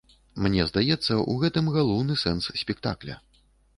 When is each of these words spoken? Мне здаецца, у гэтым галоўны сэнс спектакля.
Мне 0.43 0.63
здаецца, 0.69 1.17
у 1.33 1.37
гэтым 1.43 1.69
галоўны 1.77 2.17
сэнс 2.25 2.51
спектакля. 2.63 3.21